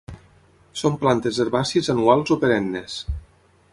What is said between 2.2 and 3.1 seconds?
o perennes.